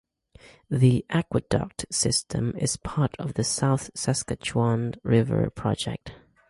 [0.67, 6.13] The aqueduct system is part of the South Saskatchewan River Project.